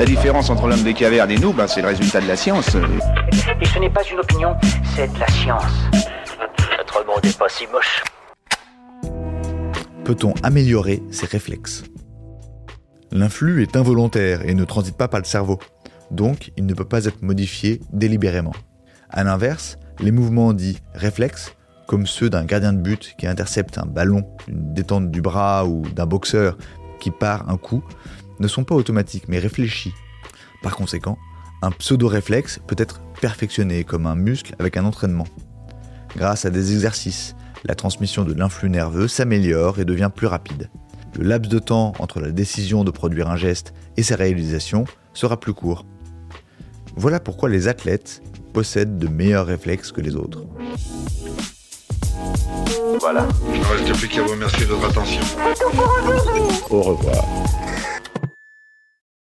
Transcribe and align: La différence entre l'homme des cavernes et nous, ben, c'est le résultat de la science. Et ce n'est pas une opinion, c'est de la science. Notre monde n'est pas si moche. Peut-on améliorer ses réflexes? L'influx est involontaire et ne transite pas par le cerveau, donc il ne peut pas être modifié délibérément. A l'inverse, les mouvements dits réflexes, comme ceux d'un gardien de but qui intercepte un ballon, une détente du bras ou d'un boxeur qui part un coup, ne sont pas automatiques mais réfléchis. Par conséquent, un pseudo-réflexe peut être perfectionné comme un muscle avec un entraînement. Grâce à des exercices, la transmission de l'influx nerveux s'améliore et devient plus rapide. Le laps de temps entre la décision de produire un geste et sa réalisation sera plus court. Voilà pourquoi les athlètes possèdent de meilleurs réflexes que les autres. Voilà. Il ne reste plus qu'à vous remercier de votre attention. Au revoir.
La 0.00 0.06
différence 0.06 0.48
entre 0.48 0.66
l'homme 0.66 0.82
des 0.82 0.94
cavernes 0.94 1.30
et 1.30 1.36
nous, 1.36 1.52
ben, 1.52 1.66
c'est 1.66 1.82
le 1.82 1.88
résultat 1.88 2.22
de 2.22 2.26
la 2.26 2.34
science. 2.34 2.74
Et 3.60 3.66
ce 3.66 3.78
n'est 3.78 3.90
pas 3.90 4.00
une 4.10 4.18
opinion, 4.18 4.56
c'est 4.96 5.12
de 5.12 5.18
la 5.18 5.26
science. 5.26 5.62
Notre 6.78 7.06
monde 7.06 7.22
n'est 7.22 7.34
pas 7.34 7.50
si 7.50 7.66
moche. 7.66 8.02
Peut-on 10.02 10.32
améliorer 10.42 11.02
ses 11.10 11.26
réflexes? 11.26 11.84
L'influx 13.12 13.62
est 13.62 13.76
involontaire 13.76 14.48
et 14.48 14.54
ne 14.54 14.64
transite 14.64 14.96
pas 14.96 15.06
par 15.06 15.20
le 15.20 15.26
cerveau, 15.26 15.58
donc 16.10 16.50
il 16.56 16.64
ne 16.64 16.72
peut 16.72 16.88
pas 16.88 17.04
être 17.04 17.20
modifié 17.20 17.82
délibérément. 17.92 18.54
A 19.10 19.22
l'inverse, 19.22 19.76
les 19.98 20.12
mouvements 20.12 20.54
dits 20.54 20.78
réflexes, 20.94 21.54
comme 21.86 22.06
ceux 22.06 22.30
d'un 22.30 22.46
gardien 22.46 22.72
de 22.72 22.80
but 22.80 23.16
qui 23.18 23.26
intercepte 23.26 23.76
un 23.76 23.84
ballon, 23.84 24.26
une 24.48 24.72
détente 24.72 25.10
du 25.10 25.20
bras 25.20 25.66
ou 25.66 25.82
d'un 25.94 26.06
boxeur 26.06 26.56
qui 27.00 27.10
part 27.10 27.50
un 27.50 27.58
coup, 27.58 27.84
ne 28.40 28.48
sont 28.48 28.64
pas 28.64 28.74
automatiques 28.74 29.28
mais 29.28 29.38
réfléchis. 29.38 29.94
Par 30.62 30.74
conséquent, 30.74 31.18
un 31.62 31.70
pseudo-réflexe 31.70 32.60
peut 32.66 32.76
être 32.78 33.00
perfectionné 33.20 33.84
comme 33.84 34.06
un 34.06 34.16
muscle 34.16 34.56
avec 34.58 34.76
un 34.76 34.84
entraînement. 34.84 35.26
Grâce 36.16 36.44
à 36.44 36.50
des 36.50 36.72
exercices, 36.72 37.36
la 37.64 37.74
transmission 37.74 38.24
de 38.24 38.32
l'influx 38.32 38.70
nerveux 38.70 39.08
s'améliore 39.08 39.78
et 39.78 39.84
devient 39.84 40.10
plus 40.14 40.26
rapide. 40.26 40.70
Le 41.18 41.24
laps 41.24 41.50
de 41.50 41.58
temps 41.58 41.92
entre 41.98 42.20
la 42.20 42.30
décision 42.30 42.84
de 42.84 42.90
produire 42.90 43.28
un 43.28 43.36
geste 43.36 43.74
et 43.96 44.02
sa 44.02 44.16
réalisation 44.16 44.84
sera 45.12 45.38
plus 45.38 45.54
court. 45.54 45.84
Voilà 46.96 47.20
pourquoi 47.20 47.48
les 47.48 47.68
athlètes 47.68 48.22
possèdent 48.52 48.98
de 48.98 49.08
meilleurs 49.08 49.46
réflexes 49.46 49.92
que 49.92 50.00
les 50.00 50.16
autres. 50.16 50.44
Voilà. 53.00 53.28
Il 53.52 53.60
ne 53.60 53.64
reste 53.64 53.98
plus 53.98 54.08
qu'à 54.08 54.22
vous 54.22 54.30
remercier 54.30 54.66
de 54.66 54.72
votre 54.72 54.90
attention. 54.90 55.22
Au 56.70 56.82
revoir. 56.82 57.24